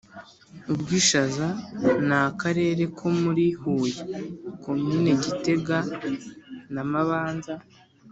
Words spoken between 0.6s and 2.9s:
i bwishaza: ni akarere